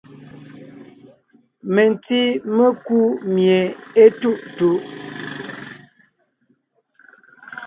Mentí 1.73 2.19
mekú 2.55 2.99
mie 3.33 3.59
étuʼtuʼ. 4.03 4.79